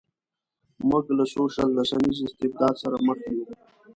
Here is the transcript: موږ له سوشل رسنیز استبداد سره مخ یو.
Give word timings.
موږ 0.89 1.05
له 1.17 1.25
سوشل 1.35 1.69
رسنیز 1.79 2.17
استبداد 2.25 2.73
سره 2.83 2.95
مخ 3.07 3.19
یو. 3.33 3.43